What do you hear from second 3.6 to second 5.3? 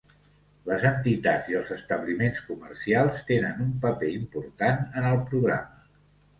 un paper important en el